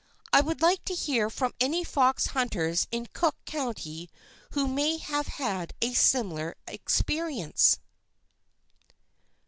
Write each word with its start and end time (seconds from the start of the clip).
I 0.33 0.41
would 0.41 0.63
like 0.63 0.83
to 0.85 0.95
hear 0.95 1.29
from 1.29 1.53
any 1.59 1.81
of 1.81 1.85
the 1.85 1.91
fox 1.91 2.25
hunters 2.25 2.87
in 2.89 3.05
Cook 3.13 3.35
county 3.45 4.09
who 4.53 4.67
may 4.67 4.97
have 4.97 5.27
had 5.27 5.73
a 5.79 5.93
similar 5.93 6.55
experience. 6.65 7.77